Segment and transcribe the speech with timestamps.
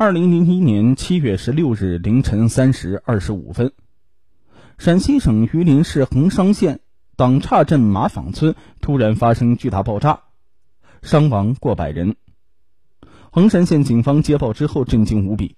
[0.00, 3.74] 二零零一年七月十六日凌晨三时二十五分，
[4.78, 6.80] 陕西省榆林市横商县
[7.16, 10.22] 党岔镇马坊村突然发生巨大爆炸，
[11.02, 12.16] 伤亡过百人。
[13.30, 15.54] 横山县警方接报之后震惊无比，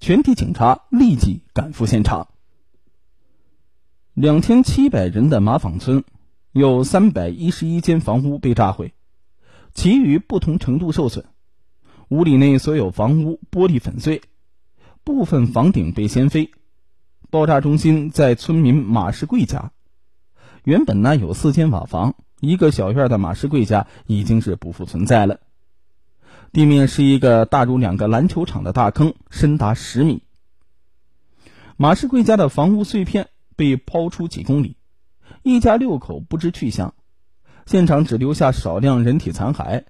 [0.00, 2.28] 全体警察立即赶赴现场。
[4.14, 6.04] 两千七百人的马坊村，
[6.52, 8.94] 有三百一十一间房屋被炸毁，
[9.74, 11.26] 其余不同程度受损。
[12.08, 14.22] 屋里内所有房屋玻璃粉碎，
[15.04, 16.50] 部分房顶被掀飞。
[17.30, 19.72] 爆炸中心在村民马世贵家。
[20.62, 25.40] 原本呢有四间瓦房，一个小院的马世贵家已经是不复存在了。
[26.52, 30.22] 地面是一个大如两个篮球场的大坑，深达十米。
[31.76, 34.76] 马世贵家的房屋碎片被抛出几公里，
[35.42, 36.94] 一家六口不知去向，
[37.66, 39.84] 现场只留下少量人体残骸。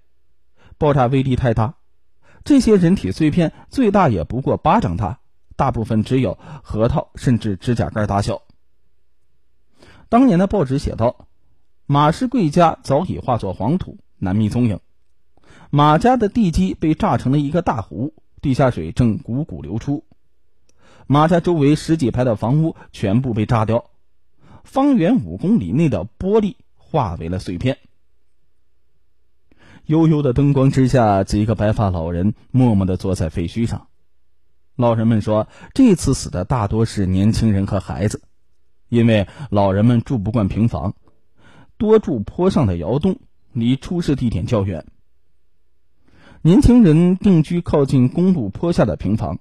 [0.79, 1.75] 爆炸威力太大。
[2.45, 5.19] 这些人体碎片最大也不过巴掌大，
[5.57, 8.43] 大部分只有核桃甚至指甲盖大小。
[10.11, 11.27] 当年的报纸写道
[11.87, 14.81] ：“马世贵家早已化作黄土，难觅踪影。
[15.71, 20.05] 马家的地基被炸成了一个大湖，地下水正汩汩流出。
[21.07, 23.87] 马家周围十几排的房屋全部被炸掉，
[24.65, 27.79] 方圆五公里内的玻璃化为了碎片。”
[29.87, 33.89] 幽幽的灯光之下，几个白发老人默默的坐在废墟上。
[34.77, 38.23] 老人们说，这次死的大多是年轻人和孩子，
[38.89, 40.95] 因为老人们住不惯平房，
[41.77, 43.21] 多住坡上的窑洞，
[43.53, 44.87] 离出事地点较远。
[46.41, 49.39] 年轻人定居靠近公路坡下的平房，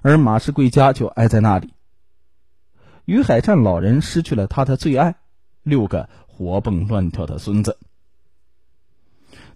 [0.00, 1.74] 而马世贵家就挨在那里。
[3.04, 5.16] 于海战老人失去了他的最爱，
[5.62, 7.78] 六个活蹦乱跳的孙子。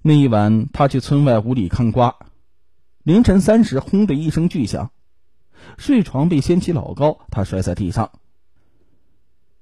[0.05, 2.17] 那一晚，他去村外屋里看瓜。
[3.05, 4.91] 凌晨三时，轰的一声巨响，
[5.79, 8.11] 睡床被掀起老高，他摔在地上。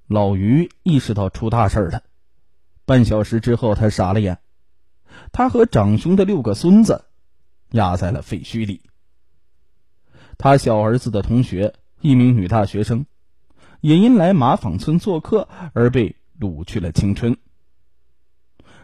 [0.06, 2.02] 老于意识到出大事了。
[2.86, 4.38] 半小时之后，他傻了眼，
[5.30, 7.04] 他和长兄的六个孙子
[7.72, 8.80] 压在了废墟里。
[10.38, 13.04] 他小儿子的同学，一名女大学生，
[13.82, 17.36] 也因来马坊村做客而被掳去了青春。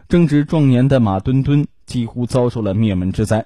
[0.09, 3.45] 正值壮年的马墩墩几乎遭受了灭门之灾，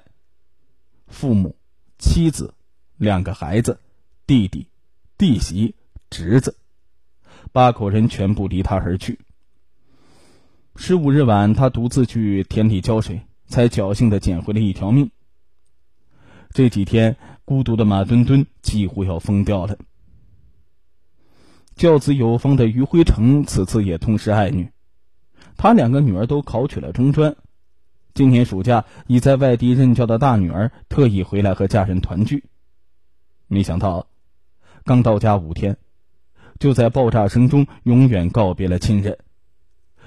[1.08, 1.56] 父母、
[1.98, 2.54] 妻子、
[2.98, 3.80] 两个孩子、
[4.28, 4.68] 弟弟、
[5.18, 5.74] 弟媳、
[6.08, 6.56] 侄子，
[7.50, 9.18] 八口人全部离他而去。
[10.76, 15.10] 十五日晚，他独自去田里浇水，才侥幸的捡回了一条命。
[16.50, 19.76] 这几天，孤独的马墩墩几乎要疯掉了。
[21.74, 24.71] 教子有方的余辉成此次也痛失爱女。
[25.56, 27.36] 他两个女儿都考取了中专，
[28.14, 32.44] 今年暑假已在外地任教的大女儿特意回来和家人团聚。
[33.46, 34.06] 没想到，
[34.84, 35.76] 刚到家五天，
[36.58, 39.18] 就在爆炸声中永远告别了亲人。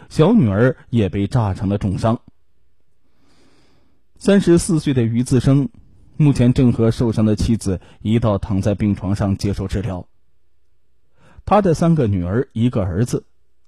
[0.09, 2.19] 小女儿也被炸成了重伤。
[4.17, 5.69] 三十四岁的余自生，
[6.17, 10.07] 目前正和受伤的妻子一道躺在病床上接受治疗。
[11.45, 13.25] 他的三个女儿，一个儿子，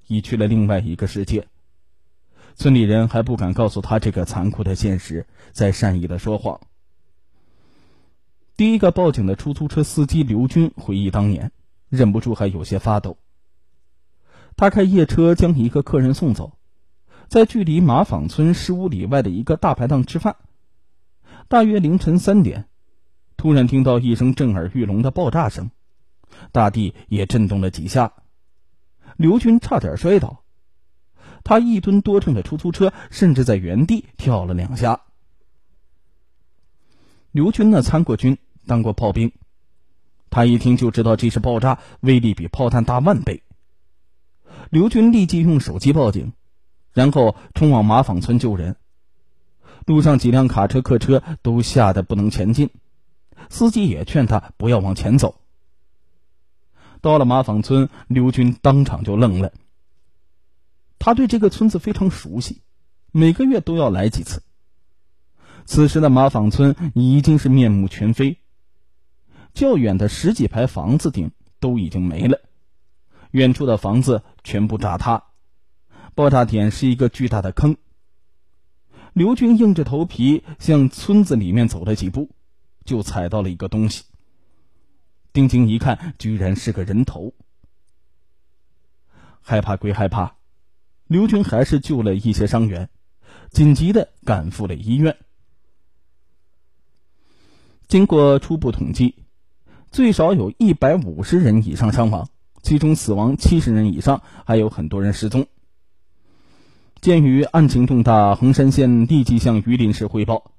[0.08, 1.48] 已去了另外一个世界。
[2.58, 6.60] 村里人还不敢告诉他这个残酷的现实，在善意的说谎。
[8.56, 11.52] 第一个报警的出租车司机刘军回忆当年，
[11.88, 13.20] 忍不住还有些发抖。
[14.56, 16.58] 他开夜车将一个客人送走，
[17.28, 20.36] 在距离马坊村十五里外的一个大排档吃饭。
[21.48, 22.68] 大约凌晨三点，
[23.38, 25.70] 突然听到一声震耳欲聋的爆炸声，
[26.52, 28.14] 大地也震动了几下，
[29.16, 30.44] 刘军差点摔倒。
[31.48, 35.04] 他一吨多重的出租车甚至在原地跳了两下。
[37.32, 39.32] 刘军呢，参过军，当过炮兵，
[40.30, 43.44] 他一听就知道这是爆炸，威力比炮弹大万倍。
[44.72, 46.34] 刘军立即用手机报警，
[46.92, 48.76] 然后冲往马坊村救人。
[49.86, 52.72] 路上几辆卡车、客车都吓得不能前进，
[53.50, 55.40] 司机也劝他不要往前走。
[57.00, 59.54] 到了马坊村，刘军当场就愣了。
[61.00, 62.62] 他对这个村子非常熟悉，
[63.12, 64.44] 每个月都要来几次。
[65.66, 68.40] 此时的马坊村已经是面目全非，
[69.54, 72.40] 较远的十几排房子顶都已经没了，
[73.32, 75.26] 远处的房子全部炸塌，
[76.16, 77.76] 爆炸点是一个巨大的坑。
[79.12, 82.30] 刘军硬着头皮向村子里面走了几步，
[82.86, 84.06] 就踩到了一个东西。
[85.34, 87.34] 定睛一看，居然是个人头。
[89.42, 90.37] 害怕归害怕。
[91.08, 92.90] 刘军还是救了一些伤员，
[93.50, 95.18] 紧急的赶赴了医院。
[97.88, 99.16] 经过初步统计，
[99.90, 102.28] 最少有一百五十人以上伤亡，
[102.62, 105.48] 其中死亡七十人以上，还有很多人失踪。
[107.00, 110.52] 鉴于案情重大，衡山县立即向榆林市汇报，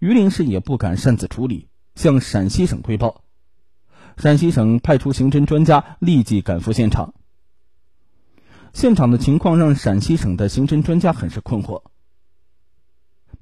[0.00, 3.22] 榆林市也不敢擅自处理，向陕西省汇报。
[4.16, 7.14] 陕西省派出刑侦专家立即赶赴现场。
[8.72, 11.82] 现场的情况让陕西省的刑侦专家很是困惑。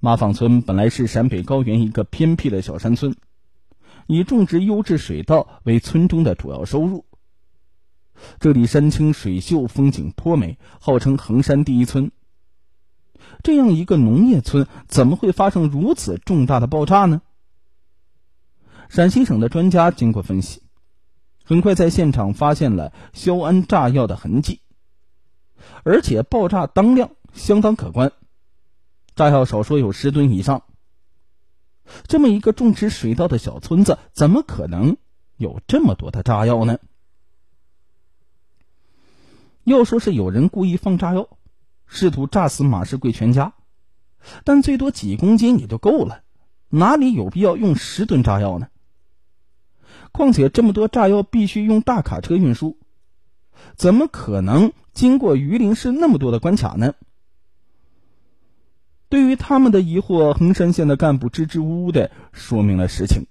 [0.00, 3.16] 马坊村本来是陕北高原一个偏僻的小山村，
[4.06, 7.04] 以种植优质水稻为村中的主要收入。
[8.40, 12.10] 这里山清水秀，风景颇美，号称衡山第一村。
[13.42, 17.22] 这样一个农业村，怎么会发生如此重大的爆炸呢？
[18.88, 20.62] 陕西省的专家经过分析，
[21.44, 24.60] 很快在现场发现了硝铵炸药的痕迹，
[25.84, 28.12] 而且爆炸当量相当可观，
[29.14, 30.62] 炸药少说有十吨以上。
[32.06, 34.96] 这么一个种植水稻的小村子，怎么可能
[35.36, 36.78] 有这么多的炸药呢？
[39.64, 41.28] 要说是有人故意放炸药，
[41.86, 43.52] 试图炸死马世贵全家，
[44.44, 46.22] 但最多几公斤也就够了，
[46.68, 48.68] 哪里有必要用十吨炸药呢？
[50.10, 52.77] 况且这么多炸药必须用大卡车运输，
[53.76, 56.94] 怎么可能经过榆林市那么多的关卡呢？
[59.08, 63.26] 对于他们的疑惑，衡山县的干部支支吾吾的说明了实情。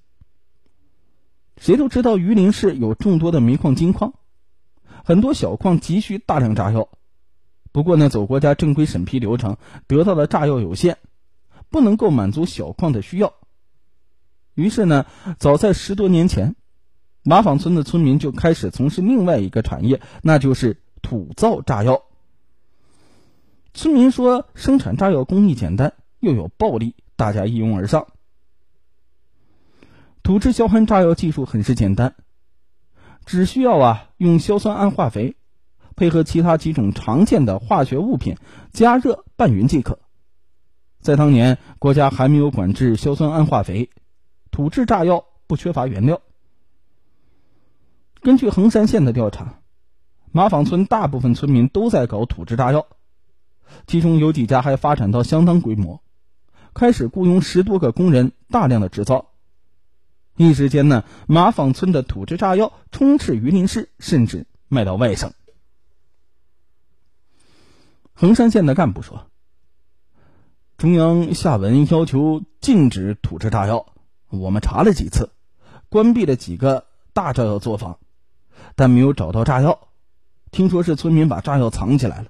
[1.58, 4.14] 谁都知道榆林市有众多的煤矿、金矿。
[5.06, 6.90] 很多小矿急需大量炸药，
[7.72, 9.56] 不过呢，走国家正规审批流程
[9.88, 10.98] 得到的炸药有限，
[11.70, 13.34] 不能够满足小矿的需要。
[14.54, 15.06] 于是呢，
[15.40, 16.57] 早在十多年前，
[17.28, 22.04] 马坊村的村民就开始从事另外一个产业，那就是土造炸药。
[23.74, 25.92] 村民说，生产炸药工艺简单，
[26.22, 28.08] 又有暴利，大家一拥而上。
[30.24, 32.16] 土制硝铵炸药技术很是简单。
[33.26, 35.36] 只需要啊，用硝酸铵化肥，
[35.98, 38.38] 配合其他几种常见的化学物品，
[38.72, 40.00] 加热拌匀即可。
[41.02, 43.90] 在当年，国家还没有管制硝酸铵化肥，
[44.50, 46.22] 土制炸药不缺乏原料。
[48.22, 49.60] 根据衡山县的调查，
[50.32, 52.88] 马坊村大部分村民都在搞土制炸药，
[53.86, 56.02] 其中有几家还发展到相当规模，
[56.74, 59.30] 开始雇佣十多个工人，大量的制造。
[60.36, 65.34] 一时间呢，马坊村的土制炸药充斥榆林市，甚至卖到外省。
[68.14, 69.30] 衡山县的干部说
[70.78, 73.88] ：“中央下文要求禁止土制炸药，
[74.30, 75.32] 我们查了几次，
[75.90, 78.00] 关闭了几个大炸药作坊，
[78.78, 79.90] 但没有找到炸药。
[80.52, 82.28] 听说是村民把炸药藏起来了，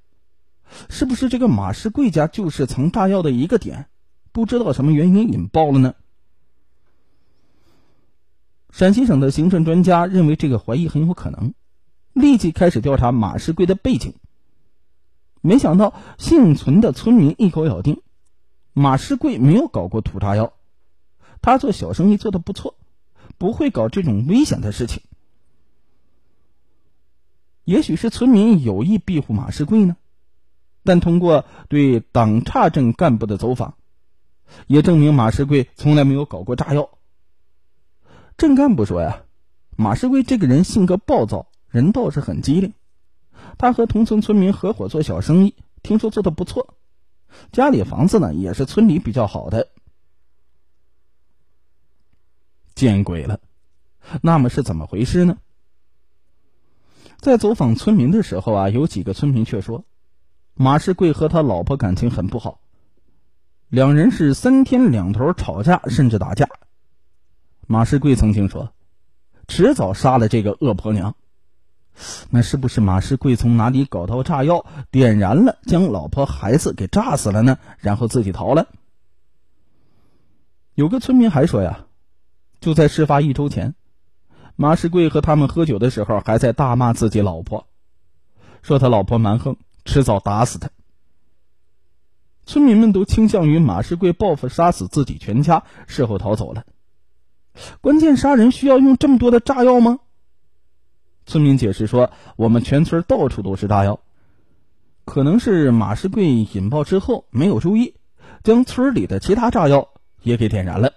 [0.89, 3.87] 是不是这个马世贵家就是藏炸药的一个点？
[4.31, 5.93] 不知道什么原因引爆了呢？”
[8.71, 11.53] 陕西省的刑侦专家认为这个怀疑很有可能，
[12.13, 14.13] 立即开始调查马世贵的背景。
[15.41, 18.01] 没想到幸存的村民一口咬定，
[18.73, 20.53] 马世贵没有搞过土炸药，
[21.41, 22.75] 他做小生意做的不错，
[23.37, 25.03] 不会搞这种危险的事情。
[27.67, 29.97] 也许是村民有意庇护马世贵呢，
[30.85, 33.75] 但通过对党岔镇干部的走访，
[34.67, 36.89] 也证明马世贵从来没有搞过炸药。
[38.37, 39.25] 镇干部说呀，
[39.75, 42.73] 马世贵这个人性格暴躁，人倒是很机灵。
[43.57, 46.73] 他和同村村民合伙做小生意，听说做的不错，
[47.51, 49.67] 家里房子呢也是村里比较好的。
[52.75, 53.41] 见鬼了，
[54.21, 55.37] 那么是怎么回事呢？
[57.19, 59.83] 在走访村民的时候啊，有几个村民却说，
[60.53, 62.59] 马世贵和他老婆感情很不好，
[63.69, 66.47] 两人是三天两头吵架，甚至打架。
[67.65, 68.71] 马世贵曾经说
[69.47, 71.15] ：“迟早杀了这个恶婆娘。”
[72.29, 77.57] 那是不是马世贵从哪里搞到炸药，点燃了，将老婆孩子给炸死了呢？
[77.79, 78.67] 然后自己逃了？
[80.75, 81.87] 有个村民还说呀，
[82.61, 83.73] 就在事发一周前，
[84.59, 87.67] 马世贵和他们喝酒的时候，还在大骂自己老婆，
[88.63, 90.71] 说他老婆蛮横，迟早打死他。
[92.47, 96.65] 村民们都倾向于马世贵报复杀死自己全家，事后逃走了。
[97.81, 99.99] 关键杀人需要用这么多的炸药吗？
[101.27, 103.99] 村民解释说：“我们全村到处都是炸药，
[105.05, 107.93] 可能是马世贵引爆之后没有注意，
[108.43, 109.89] 将村里的其他炸药
[110.23, 110.93] 也给点燃了。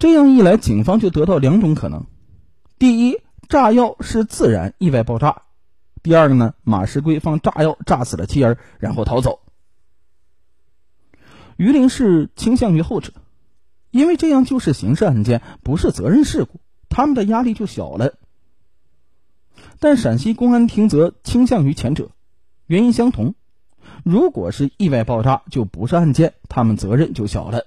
[0.00, 2.06] 这样一来，警方就得到两种可能：
[2.78, 5.42] 第一，炸药是自然意外爆炸；
[6.02, 9.40] 第二个呢，马世贵放炸药炸死了妻儿，然后逃走。
[11.58, 13.12] 榆林市倾向于后者。”
[13.92, 18.14] 因为这样就是刑事案件，不是责任事故，他们的压力就小了。
[19.80, 22.10] 但陕西公安厅则倾向于前者，
[22.66, 23.34] 原因相同。
[24.04, 27.66] 如果是意外爆炸，就不是案件，他们责任就小了。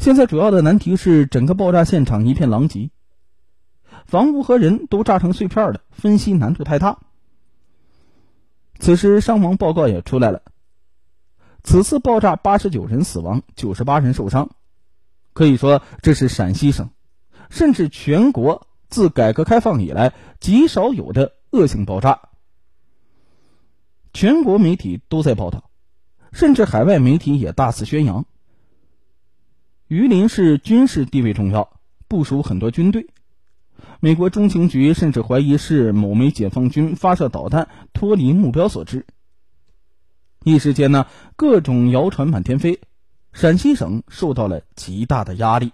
[0.00, 2.90] 现在主要的难题是，整个爆炸现场一片狼藉，
[4.06, 7.00] 房屋和人都炸成碎片了，分析难度太大。
[8.78, 10.40] 此时伤亡报告也出来了，
[11.62, 14.48] 此次爆炸八十九人死亡，九十八人受伤，
[15.34, 16.88] 可以说这是陕西省，
[17.50, 22.22] 甚至全国自改革开放以来极少有的恶性爆炸。
[24.14, 25.70] 全国媒体都在报道，
[26.32, 28.24] 甚至海外媒体也大肆宣扬。
[29.90, 31.68] 榆林市军事地位重要，
[32.06, 33.08] 部署很多军队。
[33.98, 39.04] 美国中情局甚至怀疑是某枚解放军发射导弹脱离目标所致。
[40.44, 42.80] 一时间呢，各种谣传满天飞，
[43.32, 45.72] 陕西省受到了极大的压力。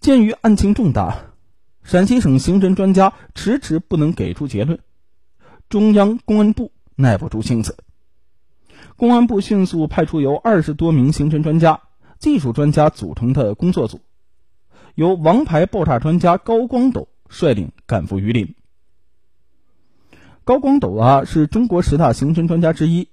[0.00, 1.26] 鉴于案情重大，
[1.84, 4.80] 陕西省刑侦专家迟迟不能给出结论。
[5.68, 7.76] 中央公安部耐不住性子，
[9.02, 11.80] 公安部迅速派出由二十多名刑侦专家、
[12.20, 14.00] 技术专家组成的工作组，
[14.94, 18.54] 由王牌爆炸专家高光斗率领赶赴榆林。
[20.44, 23.08] 高光斗啊，是中国十大刑侦专家之一，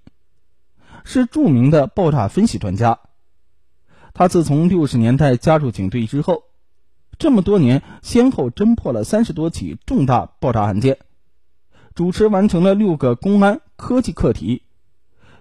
[1.05, 2.99] 是著名的爆炸分析专家。
[4.13, 6.43] 他自从六十年代加入警队之后，
[7.17, 10.99] 这么多年先后侦破了三十多起重大爆炸案件。
[11.95, 14.61] 主持完成了六个公安科技课题，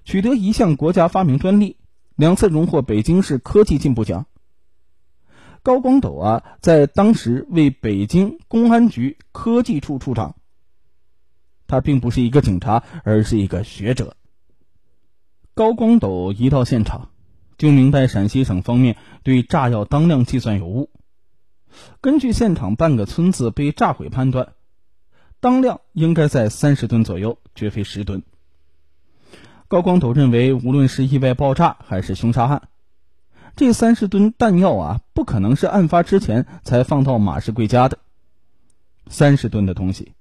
[0.08, 1.76] 取得一项国家发明专利，
[2.16, 4.24] 两次荣获北京市科技进步奖。
[5.62, 10.36] 高光斗啊，在当时为北京公安局科技处处长。
[11.66, 14.16] 他并不是一个警察，而是一个学者。
[15.52, 17.10] 高光斗一到现场，
[17.58, 20.88] 就明白陕西省方面对炸药当量计算有误。
[22.00, 24.54] 根据现场半个村子被炸毁判断。
[25.38, 28.22] 当量应该在三十吨左右，绝非十吨。
[29.68, 32.68] 高光斗认为，无论是意外爆炸还是凶杀案，
[33.54, 37.98] 这三十吨弹药啊，不可能是案发之前才放到马世贵家的。
[39.08, 40.14] 三十吨的东西，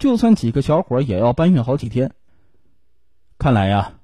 [0.00, 2.12] 就算几个小伙也要搬运好几天。
[3.38, 3.94] 看来呀，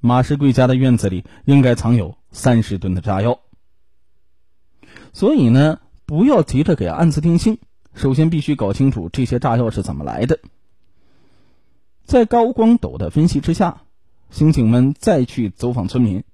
[0.00, 3.38] 马世贵家的院子里应该藏有三十吨的炸药。
[5.12, 7.58] 所以呢，不要急着给案子定性。
[7.94, 10.40] 首先，必须搞清楚这些炸药是怎么来的。
[12.04, 13.82] 在高光斗的分析之下，
[14.30, 16.24] 刑警们再去走访村民，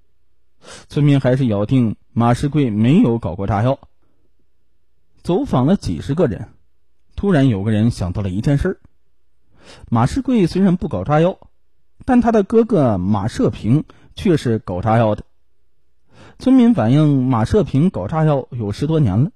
[0.87, 3.79] 村民还是咬定马世贵没有搞过炸药。
[5.23, 6.49] 走访了几十个人，
[7.15, 8.79] 突然有个人想到了一件事：
[9.89, 11.37] 马世贵虽然不搞炸药，
[12.05, 13.83] 但他的哥哥马社平
[14.15, 15.23] 却是搞炸药的。
[16.39, 19.31] 村民反映，马社平搞炸药有十多年了。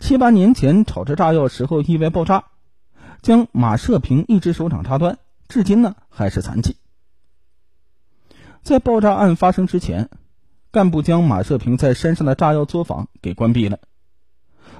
[0.00, 2.44] 七八年前炒制炸药时候意外爆炸，
[3.22, 6.76] 将马社平一只手掌插断，至今呢还是残疾。
[8.64, 10.08] 在爆炸案发生之前，
[10.70, 13.78] 干部将马社平在山上的炸药作坊给关闭了，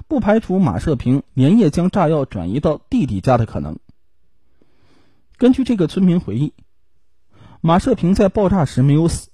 [0.07, 3.77] 不排除马社平连夜将炸药转移到弟弟家的可能。
[5.37, 6.55] 根据这个村民回忆，
[7.61, 9.29] 马社平在爆炸时没有死，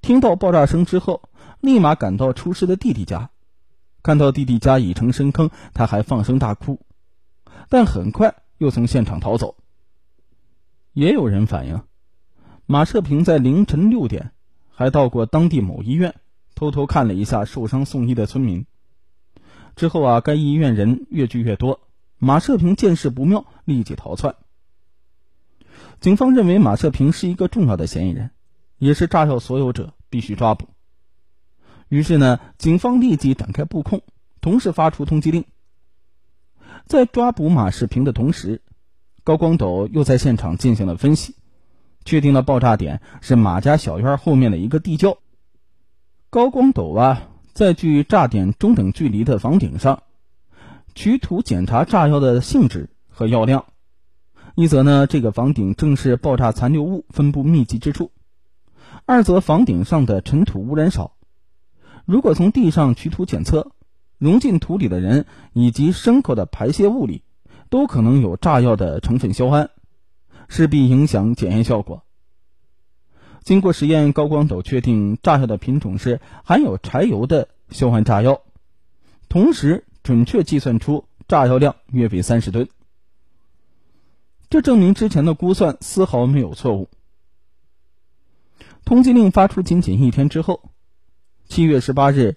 [0.00, 1.22] 听到爆炸声之后，
[1.60, 3.30] 立马赶到出事的弟弟家。
[4.02, 6.80] 看到弟弟家已成深坑，他还放声大哭，
[7.68, 9.54] 但很快又从现场逃走。
[10.94, 11.82] 也有人反映，
[12.70, 14.30] 马社平在凌晨六点
[14.68, 16.16] 还到过当地某医院，
[16.54, 18.66] 偷偷看了一下受伤送医的村民。
[19.74, 21.80] 之后啊，该医院人越聚越多，
[22.18, 24.34] 马社平见势不妙，立即逃窜。
[26.02, 28.32] 警方认为马社平是一个重要的嫌疑人，
[28.76, 30.68] 也是炸药所有者，必须抓捕。
[31.88, 34.02] 于是呢，警方立即展开布控，
[34.42, 35.46] 同时发出通缉令。
[36.84, 38.60] 在抓捕马世平的同时，
[39.24, 41.34] 高光斗又在现场进行了分析，
[42.08, 45.18] 确定了爆炸点是马家小院后面的一个地窖。
[46.30, 50.04] 高光斗啊，在距炸点中等距离的房顶上，
[50.94, 53.66] 取土检查炸药的性质和药量。
[54.54, 58.06] 一则呢，这个房顶正是爆炸残留物分布密集之处；
[59.04, 61.12] 二则房顶上的尘土污染少。
[62.06, 63.72] 如果从地上取土检测，
[64.16, 67.22] 融进土里的人以及牲口的排泄物里，
[67.68, 69.68] 都可能有炸药的成分硝铵，
[70.48, 72.02] 势必影响检验效果。
[73.44, 78.42] 经过实验，高光斗确定炸药的品种是含有柴油的硝铵炸药，
[79.28, 82.68] 同时准确计算出炸药量约为三十吨。
[84.50, 86.88] 这证明之前的估算丝毫没有错误。
[88.84, 90.70] 通缉令发出仅仅一天之后，
[91.46, 92.36] 七月十八日，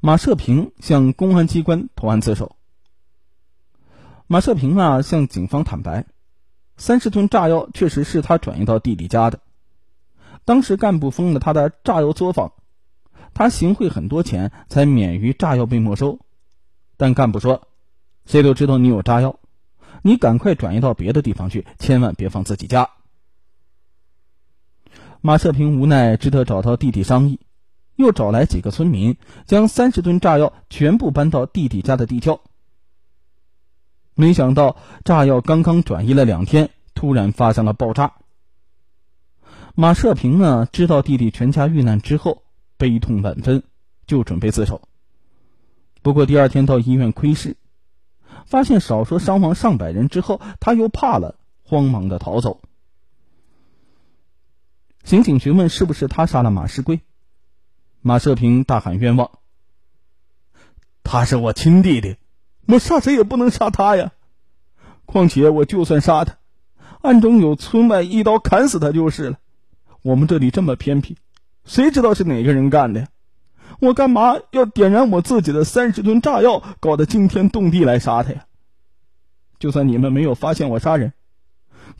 [0.00, 2.56] 马社平向公安机关投案自首。
[4.26, 6.06] 马社平啊，向警方坦白，
[6.76, 9.40] 三十吨炸药确实是他转移到弟弟家的。
[10.44, 12.52] 当时干部封了他的炸药作坊，
[13.34, 16.20] 他行贿很多钱才免于炸药被没收。
[16.96, 17.68] 但干部说
[18.26, 19.38] ：“谁都知道你有炸药，
[20.02, 22.90] 你赶快转移到别的地方去，千万别放自己家。”
[25.20, 27.40] 马社平无奈，只得找到弟弟商议，
[27.96, 29.16] 又找来几个村民，
[29.46, 32.40] 将三十吨炸药全部搬到弟弟家的地窖。
[34.18, 38.14] 没想到，炸药刚刚转移了两天，突然发生了爆炸。
[39.74, 42.42] 马社平呢，知道弟弟全家遇难之后，
[42.78, 43.62] 悲痛万分，
[44.06, 44.80] 就准备自首。
[46.00, 47.58] 不过第二天到医院窥视，
[48.46, 52.62] 发现少说伤亡上百人之后，他又怕了，慌忙的逃走。
[55.04, 57.02] 刑警询问是不是他杀了马世贵，
[58.00, 59.30] 马社平大喊冤枉。
[61.04, 62.16] 他是我亲弟弟，
[62.66, 64.12] 我杀谁也不能杀他呀！
[65.04, 66.38] 况且我就算杀他，
[67.00, 69.38] 暗中有村外一刀砍死他就是了。
[70.02, 71.16] 我们这里这么偏僻，
[71.64, 73.08] 谁知道是哪个人干的呀？
[73.78, 78.46] 我干嘛要点燃我自己的三十吨炸药，搞得惊天动地来杀他呀？
[79.58, 81.12] 就算你们没有发现我杀人，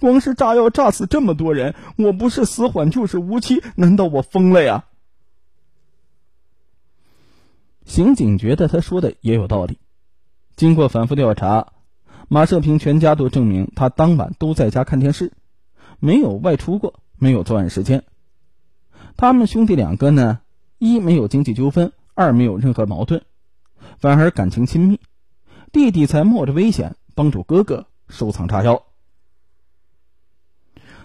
[0.01, 4.85] 光是炸药炸死这么多人，我不是死缓就是无期，难道我疯了呀？
[7.85, 9.79] 刑警觉得他说的也有道理。
[10.57, 11.73] 经过反复调查，
[12.29, 15.33] 马社平全家都证明他当晚都在家看电视，
[16.01, 16.95] 没有外出过。
[17.19, 18.05] 没有作案时间，
[19.17, 20.41] 他们兄弟两个呢，
[20.77, 23.23] 一没有经济纠纷，二没有任何矛盾，
[23.97, 25.01] 反而感情亲密。
[25.73, 28.83] 弟弟才冒着危险帮助哥哥收藏炸药。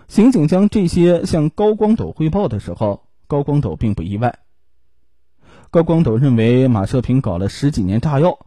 [0.10, 4.40] 刑警将这些向高光斗汇报的时候，高光斗并不意外。
[5.70, 8.38] 高光斗认为马社平搞了十几年炸药，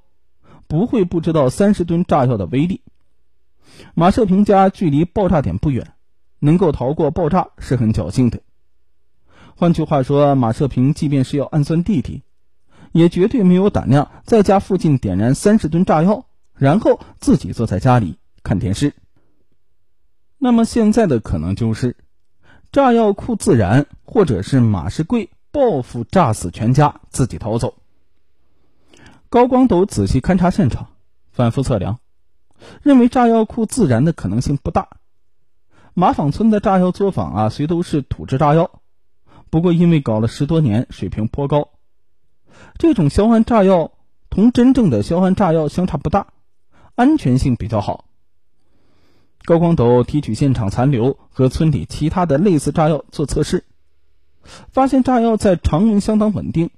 [0.66, 2.82] 不会不知道三十吨炸药的威力。
[3.94, 5.92] 马社平家距离爆炸点不远。
[6.40, 8.40] 能够逃过爆炸是很侥幸的。
[9.56, 12.22] 换句话说，马社平即便是要暗算弟弟，
[12.92, 18.92] 也绝对没有胆量在家附近点燃三十吨炸药，然后自己坐在家里看电视。
[20.36, 21.96] 那么现在的可能就是，
[22.70, 27.74] 炸药库自燃，或者是马世贵报复炸死全家，自己逃走。
[29.34, 30.90] 高光斗仔细勘察现场，
[31.32, 31.98] 反复测量，
[32.84, 34.90] 认为炸药库自燃的可能性不大。
[35.92, 38.70] 马坊村的炸药作坊啊，虽都是土制炸药，
[39.50, 41.70] 不过因为搞了十多年，水平颇高。
[42.78, 43.90] 这种硝铵炸药
[44.30, 46.28] 同真正的硝铵炸药相差不大，
[46.94, 48.04] 安全性比较好。
[49.44, 53.64] 高光斗提取现场残留和村里其他的类似炸药做测试，
[54.70, 56.70] 发现炸药在常温相当稳定，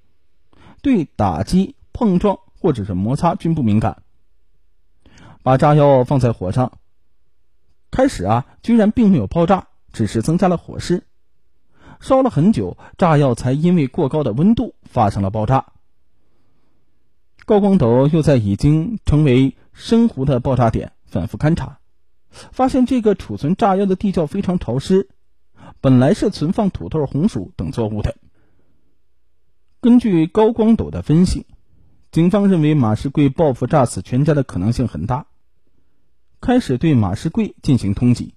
[0.81, 4.03] 对打击、碰撞或者是摩擦均不敏感。
[5.45, 6.73] 把炸药放在火上。
[7.93, 11.05] 开始啊，居然并没有爆炸，只是增加了火势。
[12.01, 15.67] 烧了很久，炸药才因为过高的温度发生了爆炸。
[17.45, 21.79] 高光斗又在已经成为深湖的爆炸点反复勘察，
[22.31, 25.09] 发现这个储存炸药的地窖非常潮湿，
[25.81, 28.17] 本来是存放土豆、红薯等作物的。
[29.81, 31.47] 根据高光斗的分析，
[32.17, 35.27] 警方认为马世贵报复炸死全家的可能性很大。
[36.41, 38.31] 开始对马世贵进行通缉，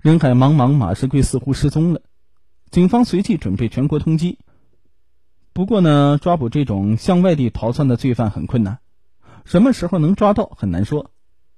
[0.00, 2.02] 人海茫茫，马世贵似乎失踪了。
[2.70, 4.36] 警方随即准备全国通缉。
[5.52, 8.78] 不过呢，抓捕这种向外地逃窜的罪犯很困难，
[9.44, 11.10] 什么时候能抓到很难说。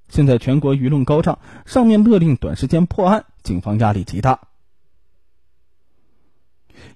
[0.09, 4.49] 现在全国舆论高涨，上面勒令短时间破案，警方压力极大。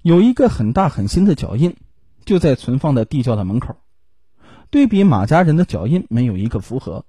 [0.01, 1.77] 有一个很大很新的脚印，
[2.25, 3.77] 就在存放的地窖的门口。
[4.71, 7.05] 对比马家人的脚印，没有一个符合。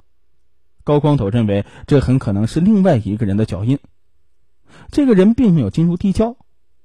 [0.83, 3.79] 高光头认为，这很可能是另外一个人的脚印。
[4.91, 6.37] 这个人并没有进入地窖，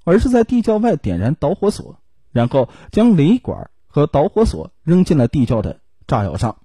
[0.04, 1.98] 而是在地窖外点燃导火索，
[2.32, 6.58] 然后将雷管和导火索扔进了地窖的炸药上。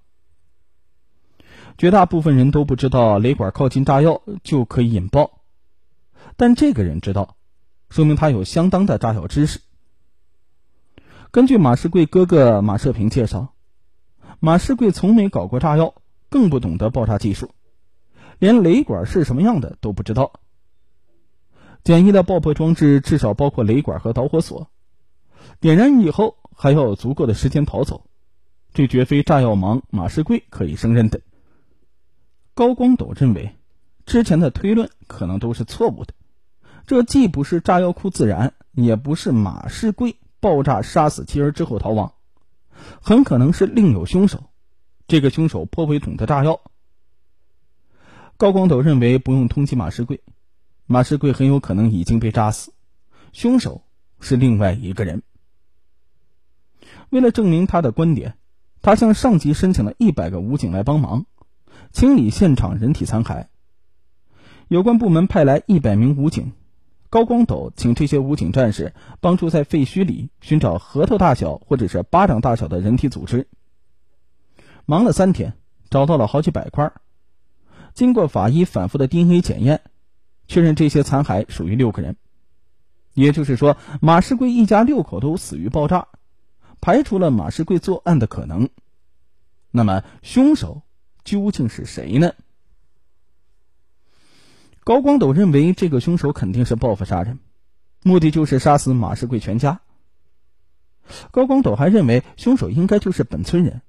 [1.77, 5.39] 绝大部分人都不知道雷管靠近炸药就可以引爆，
[6.35, 7.37] 但这个人知道，
[7.89, 9.61] 说明他有相当的炸药知识。
[11.31, 13.53] 根据马世贵哥哥马社平介绍，
[14.39, 15.93] 马世贵从没搞过炸药。
[16.31, 17.49] 更不懂得爆炸技术，
[18.37, 20.33] 连雷管是什么样的都不知道。
[21.83, 24.69] 简易的爆破装置至少包括雷管和导火索，
[25.59, 28.05] 点燃以后还要有足够的时间逃走，
[28.75, 31.19] 这绝非炸药盲马世贵可以胜任的。
[32.53, 33.55] 高光斗认为，
[34.05, 36.13] 之前的推论可能都是错误的，
[36.85, 42.13] 这既不是炸药库自燃，也不是马世贵爆炸杀死妻儿之后逃亡，
[43.01, 44.49] 很可能是另有凶手。
[45.07, 46.61] 这个凶手颇为懂得炸药。
[48.37, 50.21] 高光斗认为不用通缉马世贵，
[50.85, 52.73] 马世贵很有可能已经被炸死，
[53.33, 53.83] 凶手
[54.19, 55.23] 是另外一个人。
[57.09, 58.37] 为了证明他的观点，
[58.81, 61.25] 他向上级申请了一百个武警来帮忙
[61.91, 63.47] 清理现场人体残骸。
[64.67, 66.53] 有关部门派来一百名武警，
[67.09, 73.47] 高光斗请这些武警战士帮助在废墟里寻找核桃大小或者是巴掌大小的人体组织。
[74.85, 75.53] 忙了三天，
[75.89, 76.91] 找到了好几百块。
[77.95, 79.81] 经过法医反复的 DNA 检验，
[80.47, 82.15] 确认这些残骸属于六个人，
[83.15, 86.07] 也就是说，马世贵一家六口都死于爆炸，
[86.79, 88.69] 排除了马世贵作案的可能。
[89.71, 90.83] 那么，凶手
[91.23, 92.33] 究竟是谁呢？
[94.89, 97.37] 高光斗认为，这个凶手肯定是报复杀人，
[98.01, 99.81] 目的就是杀死马世贵全家。
[101.29, 103.83] 高光斗还认为，凶手应该就是本村人，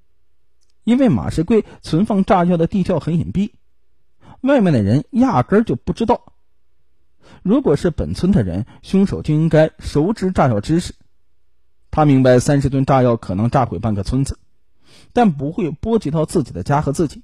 [0.84, 3.52] 因为马世贵存放炸药的地窖很隐蔽，
[4.42, 6.34] 外面的人压根儿就不知道。
[7.42, 10.94] 如果是本村的人，凶手就应该熟知炸药知识，
[11.90, 14.38] 他明白三十吨炸药可能炸毁半个村子，
[15.14, 17.22] 但不会波及到自己的家和自己。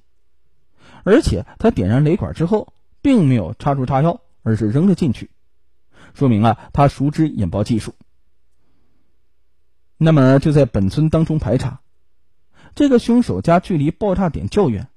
[1.05, 2.73] 而且，他点燃雷管之后。
[3.07, 5.31] 并没有插入炸药，而是扔了进去，
[6.12, 7.95] 说明啊，他熟知引爆技术。
[9.97, 11.83] 那么就在本村当中排查，
[12.75, 14.88] 这个凶手家距离爆炸点较远，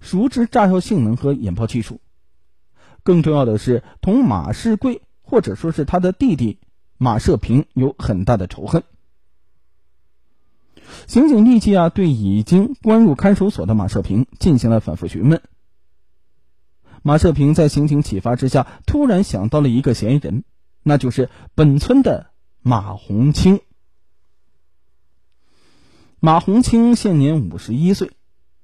[0.00, 2.00] 熟知炸药性能和引爆技术。
[3.04, 6.58] 更重要的是，同马世贵或者说是他的弟弟
[6.98, 8.82] 马社平有很大的仇恨。
[11.06, 15.40] 刑警立即啊，对已经关入看守所的马社平进行了反复询问。
[17.02, 20.44] 马社平在刑警启发之下，突然想到了一个嫌疑人，
[20.84, 23.60] 那就是本村的马红清。
[26.20, 28.12] 马红清现年五十一岁，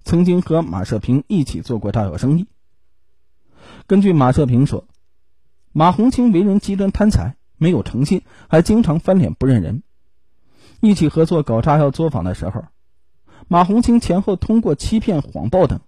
[0.04, 2.46] 曾经和马社平一起做过炸药生意。
[3.88, 4.86] 根据马社平说，
[5.72, 9.82] 马红清为人极端贪财，没有诚信，还经常翻脸不认人。
[10.80, 12.66] 一起合作搞炸药作坊的时候，
[13.48, 15.80] 马红清前后通过欺骗、谎报等。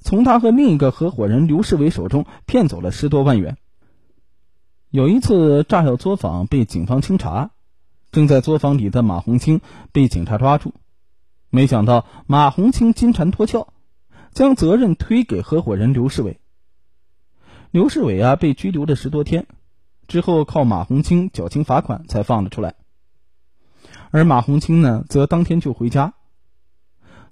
[0.00, 3.56] 从他和另一个合伙人刘世伟手中骗走了十多万元。
[4.90, 7.50] 有一次炸药作坊被警方清查，
[8.12, 9.60] 正在作坊里的马红清
[9.92, 10.72] 被警察抓住，
[11.50, 13.66] 没想到马红清金蝉脱壳，
[14.32, 16.38] 将责任推给合伙人刘世伟。
[17.72, 19.46] 刘世伟啊被拘留了十多天，
[20.06, 22.76] 之后靠马红清缴清罚款才放了出来，
[24.10, 26.14] 而马红清呢则当天就回家。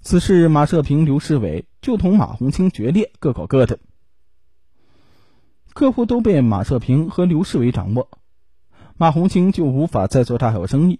[0.07, 3.79] 此事，马社平、刘世伟就同马红清决裂，各搞各的。
[5.73, 8.07] 客户都被马社平和刘世伟掌握，
[8.97, 10.99] 马红清就无法再做大小生意，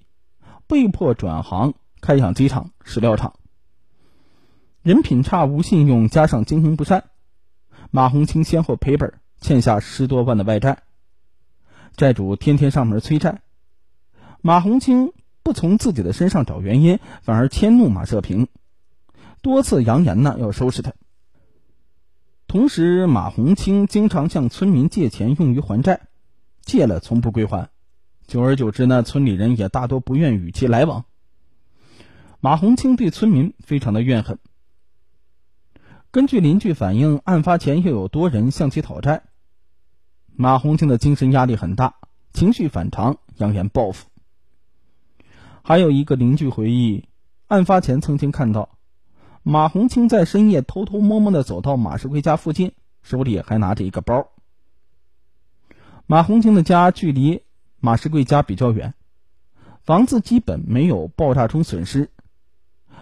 [0.66, 3.36] 被迫转行开养鸡场、饲料厂。
[4.82, 7.04] 人品差、无信用，加上经营不善，
[7.92, 10.82] 马红清先后赔本，欠下十多万的外债。
[11.96, 13.44] 债主天天上门催债，
[14.42, 15.14] 马红清
[15.44, 18.48] 不从自己的身上找原因，反而迁怒马社平。
[19.46, 20.92] 多次扬言呢要收拾他。
[22.48, 26.08] 同时，马红清经常向村民借钱用于还债，
[26.64, 27.70] 借了从不归还，
[28.26, 31.06] 久而久之呢，村里人也大多不愿与其来往。
[32.40, 34.40] 马红清对村民非常的怨恨。
[36.10, 39.26] 根据邻居反映，案发前又有多人向其讨债，
[40.36, 41.94] 马红清的精神压力很大，
[42.34, 44.08] 情绪反常，扬言报复。
[45.62, 47.08] 还有一个邻居回忆，
[47.46, 48.75] 案发前曾经看到。
[49.48, 52.72] 马红清在深夜偷偷摸摸的走到马世贵家附近，
[53.04, 54.30] 手里还拿着一个包。
[56.08, 57.44] 马红清的家距离
[57.80, 58.96] 马世贵家比较远，
[59.84, 62.10] 房子基本没有爆炸中损失。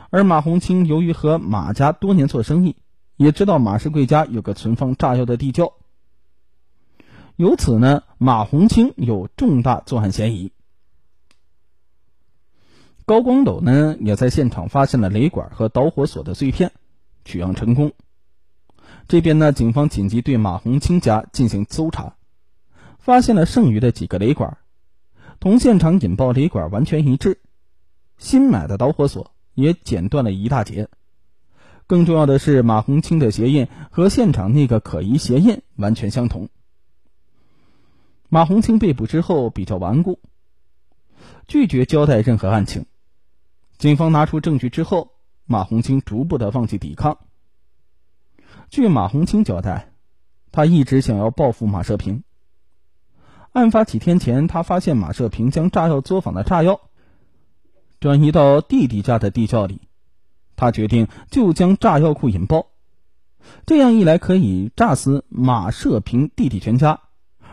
[0.09, 2.75] 而马红清由于和马家多年做生意，
[3.15, 5.71] 也知道马世贵家有个存放炸药的地窖，
[7.37, 10.51] 由此呢，马红清有重大作案嫌疑。
[13.13, 16.71] 高光斗呢，也在现场发现了雷管和导火索的碎片，
[17.23, 17.91] 取样成功。
[19.07, 22.15] 这边呢，警方紧急对马红清家进行搜查，
[22.97, 24.57] 发现了剩余的几个雷管，
[25.39, 27.39] 同现场引爆雷管完全一致，
[28.17, 30.89] 新买的导火索也剪断了一大截。
[31.85, 36.49] 更重要的是，马红清的鞋印和现场那个可疑鞋印完全相同。
[38.27, 40.17] 马红清被捕之后比较顽固，
[41.47, 42.87] 拒绝交代任何案情。
[43.77, 45.11] 警方拿出证据之后，
[45.45, 47.17] 马红清逐步的放弃抵抗。
[48.69, 49.91] 据马红清交代，
[50.51, 52.23] 他一直想要报复马社平。
[53.51, 56.81] 案发几天前，他发现马社平将炸药作坊的炸药
[57.99, 59.81] 转移到弟弟家的地窖里，
[60.55, 62.67] 他决定就将炸药库引爆，
[63.65, 67.01] 这样一来可以炸死马社平弟弟全家，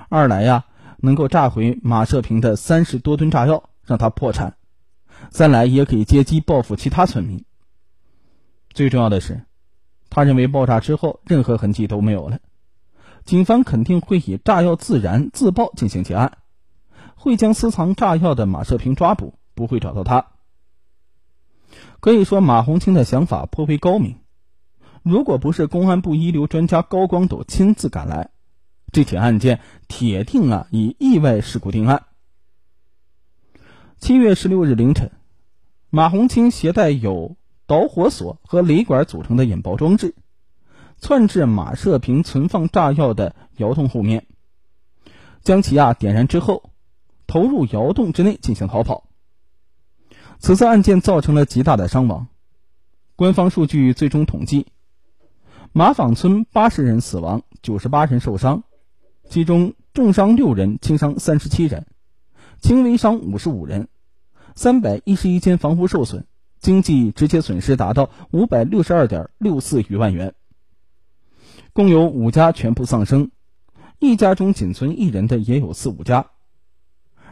[0.08, 0.64] 二来呀
[0.98, 4.56] 能够炸毁马社平的三十多吨炸药，让他破产，
[5.30, 7.44] 三来也可以借机报复其他村民。
[8.72, 9.42] 最重要的是，
[10.08, 12.38] 他认为爆炸之后任何痕迹都没有了。
[13.24, 16.38] 警方肯定会以炸药自燃自爆进行结案，
[17.14, 20.26] 会将私藏炸药的马社平抓捕，不会找到他。
[22.00, 24.16] 可以说，马红清的想法颇为高明。
[25.02, 28.30] 如果不是公安部一流专家高光斗亲自赶来，
[28.92, 32.04] 这起案件铁定啊以意外事故定案。
[34.00, 35.12] 七月十六日凌晨，
[35.90, 37.36] 马红清携带有
[37.66, 40.14] 导火索和雷管组成的引爆装置。
[40.96, 44.26] 窜至马社平存放炸药的窑洞后面，
[45.42, 46.70] 将其啊点燃之后，
[47.26, 49.04] 投入窑洞之内进行逃跑。
[50.38, 52.28] 此次案件造成了极大的伤亡，
[53.16, 54.66] 官方数据最终统计，
[55.72, 58.64] 马坊村八十人死亡，九十八人受伤，
[59.28, 61.86] 其中重伤六人，轻伤三十七人，
[62.60, 63.88] 轻微伤五十五人，
[64.54, 66.26] 三百一十一间房屋受损，
[66.58, 70.34] 经济直接损失达到五百六十二点六四余万元。
[71.72, 73.30] 共有五家全部丧生，
[73.98, 76.26] 一家中仅存一人的也有四五家。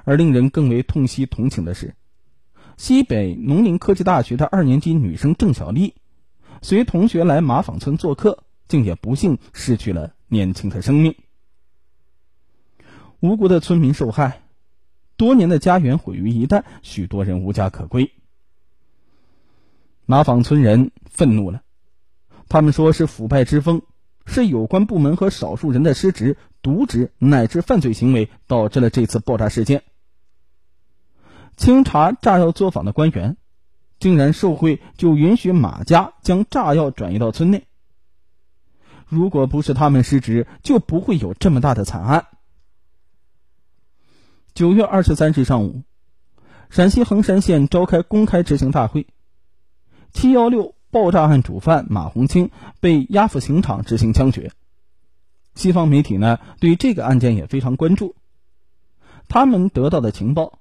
[0.05, 1.95] 而令人更为痛惜同情的是，
[2.79, 5.95] 西北农林科技大学的二年级女生郑小丽，
[6.63, 11.15] 随同学来马坊村做客，竟也不幸失去了年轻的生命。
[13.21, 14.41] 无辜的村民受害，
[15.19, 18.11] 多年的家园毁于一旦，许多人无家可归。
[20.07, 21.61] 马坊村人愤怒了，
[22.49, 23.83] 他们说是腐败之风。
[24.31, 29.85] 是有关部门和少数人的失职、渎职乃至犯罪行为导致了这次爆炸事件。
[31.57, 33.39] 清查炸药作坊的官员，
[33.99, 37.67] 竟然受贿就允许马家将炸药转移到村内。
[39.07, 42.27] 如果不是他们失职，就不会有这么大的惨案。
[44.59, 45.85] 九月二十三日上午，
[46.69, 49.07] 陕西横山县召开公开执行大会，
[50.13, 50.75] 七幺六。
[50.91, 54.51] 爆炸案主犯马红清被押赴刑场执行枪决。
[55.55, 58.17] 西方媒体呢对这个案件也非常关注。
[59.29, 60.59] 他们得到的情报，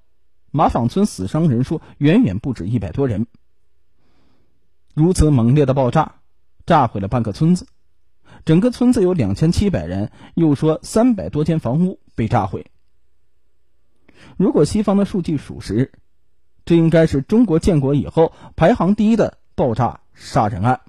[0.52, 3.26] 马坊村死伤人数远远不止一百多人。
[4.94, 6.20] 如此猛烈的爆炸，
[6.66, 7.66] 炸毁了半个村子，
[8.44, 12.70] 整个村子有两千七百人，又说三百多间房屋被炸毁。
[14.36, 15.92] 如果西方的数据属实，
[16.64, 20.00] 这应该是中国建国以后排行第一的爆炸。
[20.20, 20.80] 杀人案。